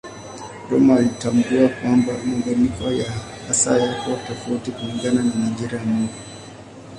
[0.71, 6.17] Rømer alitambua kwamba mabadiliko haya yako tofauti kulingana na majira ya mwaka.